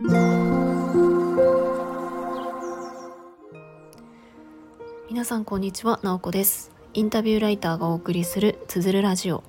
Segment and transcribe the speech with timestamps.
[0.00, 0.14] 皆
[5.24, 6.70] さんこんにちは、なおこです。
[6.94, 9.42] インタビューライターがお送りするつづるラジオ。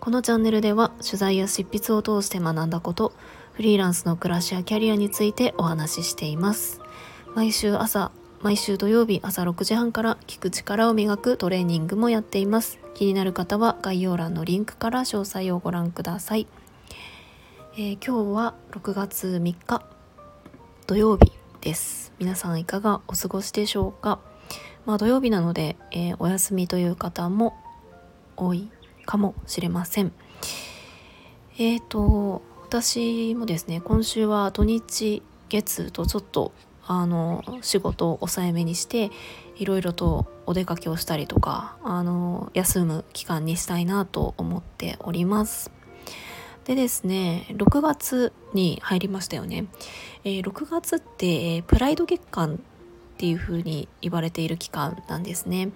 [0.00, 3.14] このチャンネルでは取材や執筆を通して学んだこと
[3.54, 6.82] フリーランスの暮らしやキャリアについてお話ししています。
[7.34, 8.12] 毎週朝
[8.42, 12.78] 毎週土曜日朝6時半から聞く力を磨くトレーニングもやっています。
[12.92, 16.46] 気になる方は概要欄のリンクから詳細をご覧ください、
[17.72, 19.93] えー、今日は6月3日。
[20.86, 22.12] 土曜日です。
[22.18, 24.18] 皆さんいかがお過ごしでしょうか？
[24.84, 27.54] まあ土曜日なので、えー、お休みという方も
[28.36, 28.68] 多い
[29.06, 30.12] かもしれません。
[31.56, 36.52] えっ、ー、と私もですね今週は土日月とちょっと
[36.86, 39.10] あの仕事を抑えめにして
[39.56, 45.70] いろいろとお出かけをしたりとかあの休む期間にしたいなと思っております。
[46.64, 49.66] でですね6月に入りましたよね、
[50.24, 52.58] えー、6月って、えー、プライド月間っ
[53.16, 55.70] ていう風に言われている期間なんですね、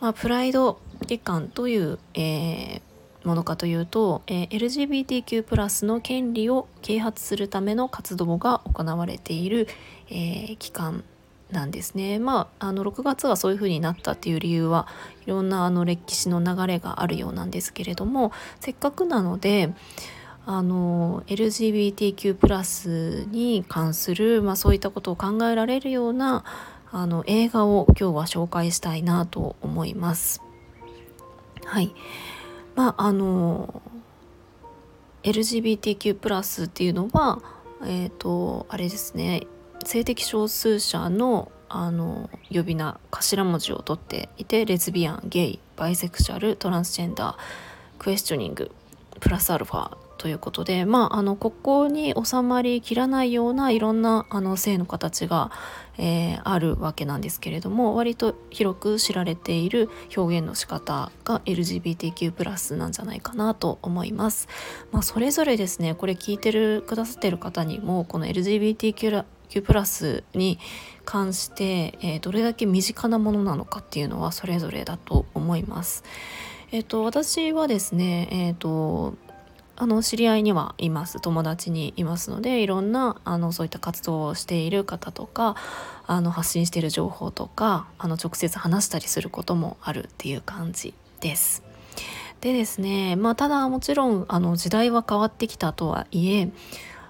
[0.00, 2.82] まあ、プライド月間という、えー
[3.24, 9.68] ものかというと、えー、LGBTQ+ の権利を啓発するための活動が行われている、
[10.10, 11.04] えー、期間
[11.50, 12.18] なんですね。
[12.18, 14.88] まあ、あの6月がそういう風になったっていう理由は
[15.26, 19.72] いろんなあの歴史の流れがあるようなんですけれどもせっかくなので
[20.44, 26.44] あの LGBTQ+ プラスに関する、まあ、そういったことを考えられるような
[26.90, 30.42] あの映画を今日は紹介したいなと思います。
[31.64, 31.94] はい。
[32.74, 33.82] まああの
[35.22, 37.40] LGBTQ+ っていうのは
[37.84, 39.46] えっ、ー、とあれですね
[39.84, 47.36] 性的少数者のあの呼び名頭文字を取っていてレズビアンゲイバイセクシャルトランスジェンダー
[47.98, 48.70] クエスチョニング
[49.20, 55.50] プラスアルファということでまああのここに収まりきらないようないろんなあの性の形が、
[55.98, 64.46] えー、あるわけなんですけれども割と広く知られている表現の仕方が LGBTQ+ なんじゃないかなと思います。
[64.92, 69.24] まあ、それぞれですねこれ聞いてるくださってる方にもこの LGBTQ+
[69.64, 70.60] プラスに
[71.04, 76.04] 関して、えー、どれだけ身近なものなのかっていうのはそれぞれだと思います。
[76.70, 79.16] えっ、ー、と私はですね、えっ、ー、と
[79.82, 85.56] あの知り合いにはいます友達にいますのでいろんなあのそういった活動をしている方とか
[86.06, 91.64] あの発信している情報とかあの直接話したりすることもあるっていう感じです。
[92.40, 96.52] でですねまあただもちろんあの時代は変わってきたとはいえ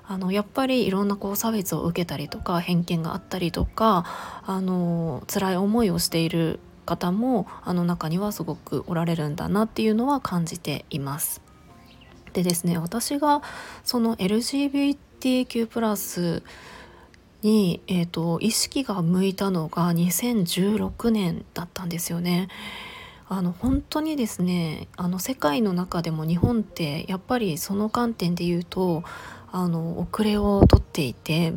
[0.09, 4.07] あのやっぱりいろんなこう差別を受けたりとか偏見があったりとか
[4.47, 11.42] あの辛い思いをしている方もあの中にはすごくおられるんだなっていうのは感じています。
[12.33, 13.43] でですね私が
[13.85, 16.43] その LGBTQ+
[17.43, 22.49] に、えーと、意識が向いたのが2016年だったんですよね。
[23.29, 29.05] あの本当にですねあの世界の中でも日本ってやっぱりその観点で言うと
[29.51, 31.55] あの遅れをとっていて、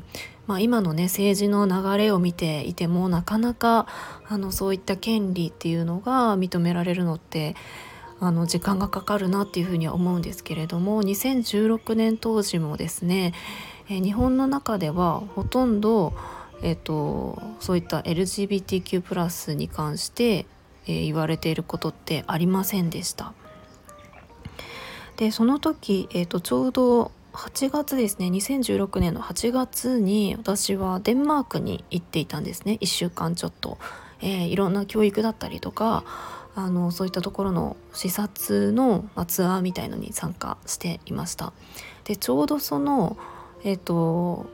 [0.48, 3.88] まあ、今のね政治の流れを見ていてもなかなか
[4.26, 7.58] あのそういった権利っていうのが認められるのって
[8.20, 13.34] あの時間がかかるなっていうふうには思うんですけれども2016年当時もですね、
[13.90, 16.14] え日本の中ではほとんど、
[16.62, 20.46] えーと、そういった LGBTQ+ に関して、
[20.88, 23.34] えー、言われていることってありませんでした。
[25.18, 33.78] でその時、えーと、ちょうど8月ですね2016年の8月に私はデンマークに行っていたんですね1週間ちょっと、
[34.22, 36.04] えー、いろんな教育だったりとか
[36.56, 41.52] あのそういったところの視察の、まあ、ツアーみたいのに参加していました。
[42.06, 43.18] でちょうどその
[43.64, 44.50] えっ、ー、と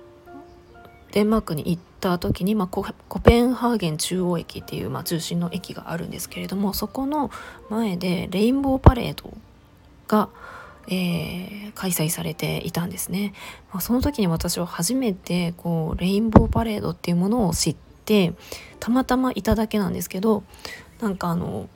[1.11, 2.83] デンマークに行った時に、まあ、コ
[3.19, 7.29] ペンハーゲン中央駅っていう、まあ、中心の駅があるんですけれどもそこの
[7.69, 9.33] 前でレインボーパレード
[10.07, 10.29] が、
[10.87, 13.33] えー、開催されていたんですね、
[13.71, 17.75] まあ、その時に私は初めてこうレインボーパレードっていうものを知っ
[18.05, 18.33] て
[18.79, 20.43] たまたまいただけなんですけど
[21.01, 21.67] なんかあの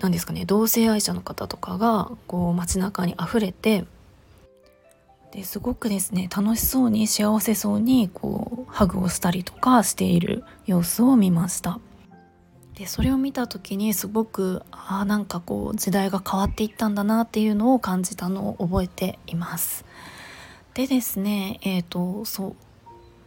[0.00, 3.84] 何ですかね同性愛者の方とかがこう街中に溢れて
[5.32, 11.78] ですごくですね楽しそうに幸せそうにこうハグをしたりとかしている様子を見ました。
[12.74, 19.84] でそれを見た時にすごくあなんかこう時代が変わっていったんだなっていうのを感じたのを覚えています。
[20.72, 22.56] でですねえっ、ー、とそう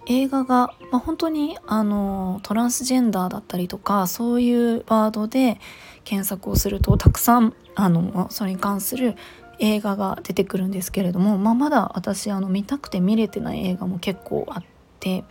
[0.05, 5.59] 映画が、まあ、本当にあのトランスジェンダーだったりとかそういうワードで
[6.03, 9.15] 検索をするとたくさんあのそれに関する
[9.59, 14.63] 映画が出てくるんですけれども、まあ、まだ私あの見たくて見れてない映画も結構あっ
[14.99, 15.23] て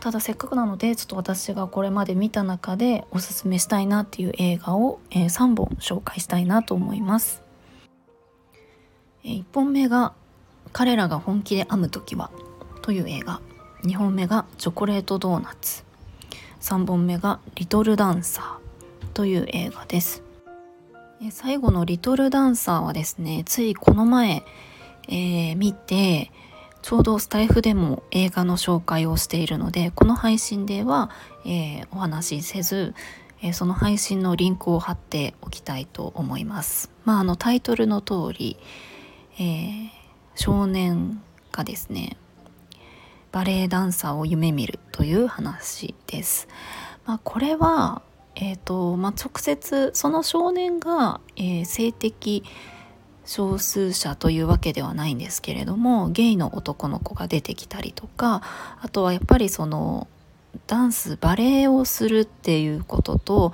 [0.00, 7.42] ただせっかくなのでちょっと私がこれまで見た中でおすすめしたいなっていう映画を、えー、3本紹介したいなと思います。
[9.24, 10.12] えー、1本目が
[10.72, 12.30] 「彼らが本気で編む時は」
[12.82, 13.40] という映画
[13.84, 15.84] 2本目が「チョコレートドーナツ」
[16.60, 20.22] 3本目が「リトルダンサー」という映画です。
[21.30, 24.44] 最後の「リトルダンサー」はですねついこの前、
[25.08, 26.32] えー、見て
[26.82, 31.10] ちょうどスタイフでも映画の紹介をしているのでこの配信では、
[31.44, 32.94] えー、お話しせず、
[33.40, 36.90] え、その配信のリンクを貼っておきたいと思います。
[37.04, 38.56] まあ、あのタイトルの通り、
[39.38, 39.90] えー、
[40.34, 42.16] 少年がですね
[43.32, 46.48] バレエダンサーを夢見るという話です。
[47.06, 48.02] まあ、これは
[48.34, 52.44] えーとまあ、直接その少年が、えー、性的
[53.24, 58.42] 少数者というわけではないんですけれどもゲイの男の子が出てきたりとか
[58.80, 60.08] あとはやっぱりその
[60.66, 63.52] ダンスバレエをするっていうことと,、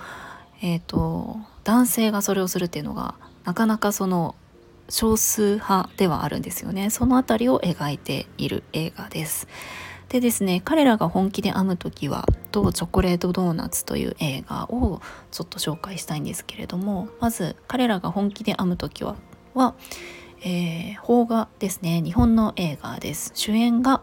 [0.62, 3.14] えーと、男性がそれをするっていうのが
[3.44, 4.34] なかなかその
[4.88, 6.90] 少数派ではあるんですよね。
[6.90, 9.48] その辺りを描いている映画です。
[10.08, 19.16] でですね彼らが本気で編む時はとチョコレートドーナツという映画をちょっと紹介したいんですけれどもまず彼らが本気で編む時は
[19.54, 19.74] は、
[20.40, 22.00] えー、邦画ですね。
[22.02, 23.32] 日本の映画です。
[23.34, 24.02] 主演が、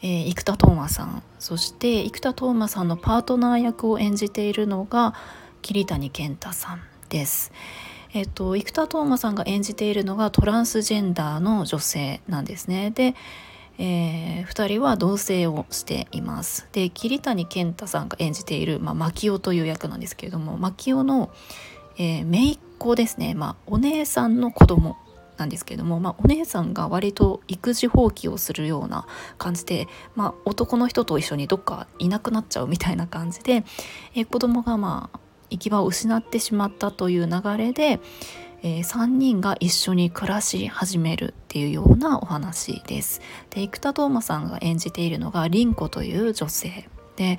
[0.00, 1.22] えー、生田斗真さん。
[1.38, 5.14] そして生田斗真さんのパートナー役を演じているのが
[5.60, 7.52] 桐谷健太さんです。
[8.12, 13.14] えっと生田斗真さんが演じているのがトランスジェンダーの女性なんですねで
[13.82, 16.68] えー、2人は同棲をしています。
[16.72, 21.30] で桐谷健太さんが演じている、まあ、牧雄という役なんですけれども牧雄の、
[21.96, 24.98] えー、姪っ子ですね、まあ、お姉さんの子供
[25.38, 29.06] なんですけれども、まあ、お姉さんが割と育児放棄をするような
[29.38, 33.64] 感じで、まあ、男の人と一緒にどっかいなくなっちゃうみたいな感じで、
[34.14, 35.18] えー、子供がまあ
[35.50, 38.00] 行き場を失ってしまったという流れで、
[38.62, 43.20] えー、3人が一緒に暮らし始めるっていうようなお話です。
[43.50, 47.38] で生田斗真さんが演じているのが凛子という女性で、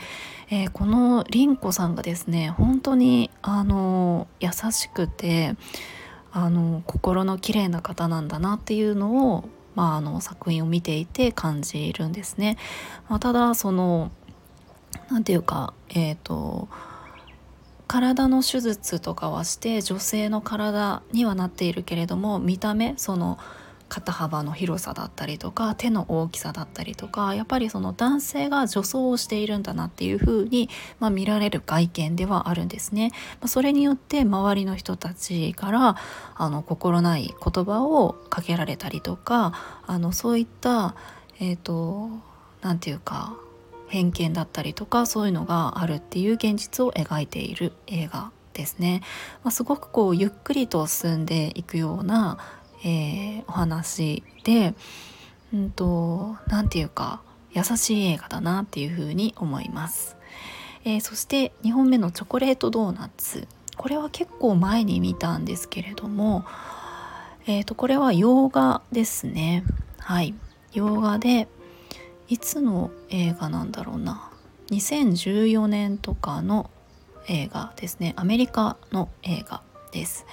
[0.49, 5.55] えー、この凛子さんがですね本当にあの優しくて
[6.31, 12.57] あの心の綺麗な方なんだなっていうのを、まあ、あの作品を見ていて感じるんですね。
[13.09, 14.11] まあ、ただその
[15.09, 16.67] 何て言うかえっ、ー、と
[17.91, 23.37] 体の手術とかはして女性の体にはなっているけれども見た目その
[23.89, 30.69] 肩幅の広さだったりとか手の大きさだったりとかやっぱりその男性が女装をしているんだなっていう風に
[31.01, 33.11] まあ、見られる外見ではあるんですね。
[33.41, 35.97] まあ、それによって周りの人たちから
[36.35, 39.51] あの心ない言葉をかけられたりとか
[39.85, 40.95] あのそういった
[41.41, 42.07] えっ、ー、と
[42.61, 43.35] 何て言うか
[43.91, 49.01] 偏見だったりとかそういうのがあるっていう現実を描いている映画ですね。
[49.43, 52.37] まあ、すごくこうゆっくりと進んでいくような、
[52.85, 54.73] えー、お話で
[55.53, 57.21] うんと何て言うか
[57.51, 60.15] 優しい映画だなっていうふうに思います。
[60.85, 63.47] えー、そして2本目のチョコレートドーナツ
[63.77, 66.45] これは結構前に見たんですけれども、
[67.45, 69.63] えー、とこれは洋画ですね
[69.99, 70.33] はい
[70.73, 71.47] 洋画で
[72.31, 74.31] いつの映画なんだろうな。
[74.69, 76.69] 2014年とかの
[77.27, 78.13] 映画ですね。
[78.15, 80.25] アメリカの映画です。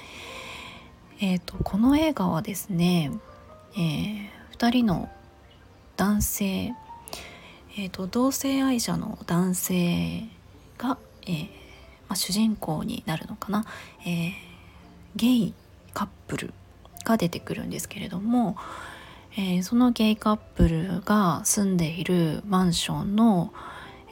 [1.21, 3.11] えーと、この映画はですね、
[3.73, 5.09] えー、2人の
[5.97, 6.73] 男性、
[7.77, 10.29] えーと、同性愛者の男性
[10.77, 11.47] が、えー、
[12.07, 13.67] まあ、主人公になるのかな、
[14.07, 14.33] えー、
[15.17, 15.55] ゲイ
[15.95, 16.55] カップル
[17.05, 18.57] が出てくるんですけれども、
[19.41, 23.53] えー、そのゲイカップルが住んでいるマンションの、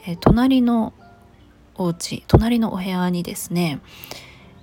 [0.06, 0.94] えー、隣の
[1.74, 3.80] お家隣のお部屋にですね、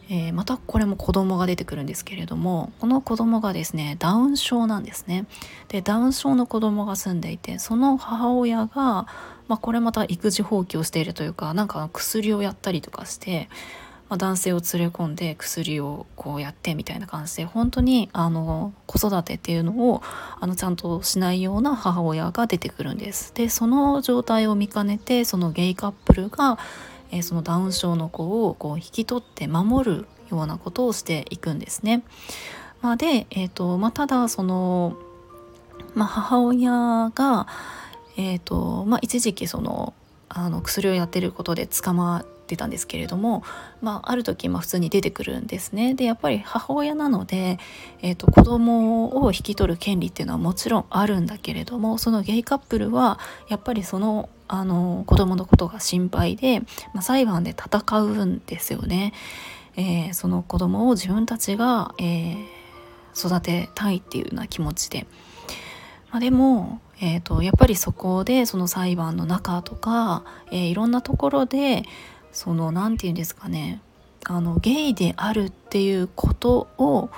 [0.09, 5.25] えー、またこれも子供が出てくるんですけれどもこの子供がですねダウン症なんですね。
[5.67, 9.05] でダウン症の子供が住んでいてその母親が、
[9.49, 13.49] まあ、これまた育児放棄をしているというかなんか薬をやったりとかして
[14.09, 20.01] まあ、男性を連れ込んで薬をこうやってみたいな感じで本当にあの子育てっていうのを
[20.39, 23.33] あのちゃんとしないような母親が出てくるんです。
[23.33, 26.59] でその状態を見かねてそのゲイカップルが、
[27.11, 32.03] えー、そのダウン症の子をこう引き取って守るようなことをしていくんですね。
[32.81, 34.97] まあ、で、えーとまあ、ただその、
[35.95, 37.47] まあ、母親が、
[38.17, 39.93] えーとまあ、一時期その
[40.27, 43.43] あの薬をやってることで捕まってたんですけれども、
[43.81, 45.95] まあ、ある時、まあ、普通に出てくるんですね。
[45.95, 47.57] でやっぱり母親なので、
[48.01, 56.59] えーと、子供を引き取る権利っていうのはもちろんあるんだけれどもそのゲイカップルはやっぱりそのあの子供のことが心配で、
[56.93, 59.13] まあ、裁判で戦うんですよね。
[59.75, 62.37] えー、その子供を自分たちが、えー、
[63.15, 65.07] 育てたいっていうような気持ちで。
[66.11, 71.83] まあ、でも、えーと、やっぱりそこでその裁判の中とか、えー、いろんなところで
[72.33, 73.79] その何て言うんですかね
[74.25, 77.09] あのゲイであるっていうことを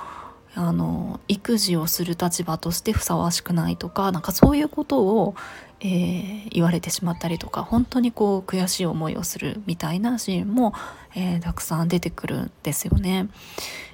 [0.54, 5.34] あの育児をする立場としてふさわしくないとかなんかそういうことを、
[5.80, 10.72] えー、言われてしまったりとか本当にこう悔しい思いをするみたいなシーンも、
[11.14, 13.28] えー、たくさん出てくるんですよね。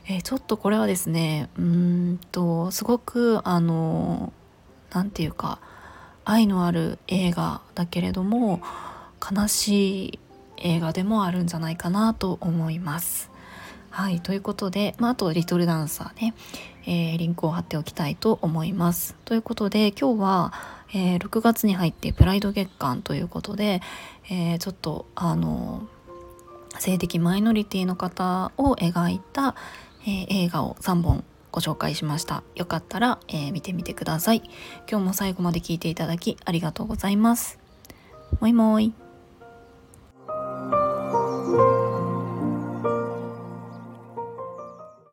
[0.07, 4.33] えー、ちょっとこれはですねうんとすごくあの
[4.93, 5.59] 何て言うか
[6.25, 8.61] 愛のある映画だけれども
[9.21, 10.19] 悲しい
[10.63, 13.31] 映画でもあるんじゃないかなと思います。
[13.91, 16.35] はい、ということで、まあ、あと「リトルダンサーね」
[16.87, 19.15] えー、リンクを貼っておきたいと思います。
[19.25, 20.53] ということで今日は、
[20.95, 23.83] えー、6月に入ってプライド月間ということで、
[24.31, 25.83] えー、ちょっとあの
[26.79, 29.55] 性的マイノリティの方を描いた、
[30.07, 32.43] え映画を3本ご紹介しました。
[32.57, 34.43] よかったら、え見てみてください。
[34.91, 37.59] 今日も最後まで聞いていただきありがとうございます。
[38.41, 39.02] もいもい。